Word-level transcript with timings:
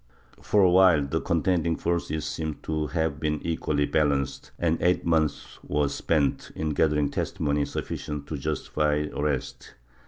For 0.41 0.63
awhile 0.63 1.05
the 1.05 1.21
contending 1.21 1.75
forces 1.75 2.25
seem 2.25 2.55
to 2.63 2.87
have 2.87 3.19
been 3.19 3.39
equally 3.45 3.85
balanced 3.85 4.49
and 4.57 4.81
eight 4.81 5.05
months 5.05 5.59
were 5.63 5.89
spent 5.89 6.49
in 6.55 6.69
gathering 6.71 7.11
testimony 7.11 7.65
sufficient 7.65 8.25
to 8.25 8.35
justify 8.39 9.05
arrest. 9.15 9.75